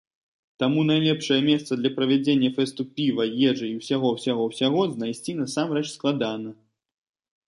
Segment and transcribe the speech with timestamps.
[0.61, 6.49] Таму найлепшае месца для правядзення фэсту піва, ежы і ўсяго-ўсяго-ўсяго знайсці насамрэч складана.